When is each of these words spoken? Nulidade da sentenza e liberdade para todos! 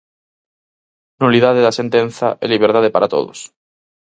Nulidade 1.21 1.65
da 1.65 1.77
sentenza 1.79 2.27
e 2.43 2.45
liberdade 2.53 2.93
para 2.95 3.11
todos! 3.13 3.39